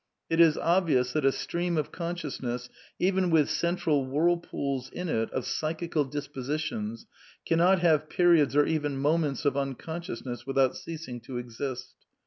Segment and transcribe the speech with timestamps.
[0.31, 5.29] It is obvious that a stream of conscious ness, even with central whirlpools in it
[5.29, 7.05] of psychical disposi \>^ tions,
[7.45, 11.93] cannot have periods or even moments of unconscious ^ ness without ceasing to exist.